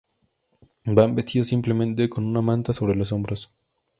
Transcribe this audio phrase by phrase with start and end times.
[0.85, 3.51] Van vestidos simplemente con una manta sobre los hombros.